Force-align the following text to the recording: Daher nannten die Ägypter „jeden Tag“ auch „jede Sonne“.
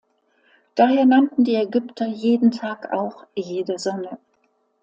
Daher 0.73 1.05
nannten 1.05 1.43
die 1.43 1.53
Ägypter 1.53 2.07
„jeden 2.07 2.49
Tag“ 2.49 2.91
auch 2.91 3.27
„jede 3.35 3.77
Sonne“. 3.77 4.17